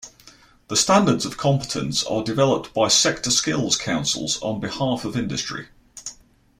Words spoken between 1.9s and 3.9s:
are developed by Sector Skills